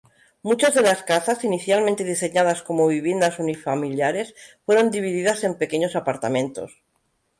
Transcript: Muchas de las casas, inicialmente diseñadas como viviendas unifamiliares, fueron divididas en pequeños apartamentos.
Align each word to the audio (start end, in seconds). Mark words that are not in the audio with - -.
Muchas 0.41 0.73
de 0.73 0.81
las 0.81 1.03
casas, 1.03 1.43
inicialmente 1.43 2.03
diseñadas 2.03 2.63
como 2.63 2.87
viviendas 2.87 3.37
unifamiliares, 3.37 4.33
fueron 4.65 4.89
divididas 4.89 5.43
en 5.43 5.53
pequeños 5.59 5.95
apartamentos. 5.95 6.81